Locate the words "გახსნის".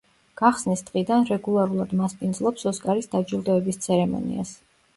0.41-0.81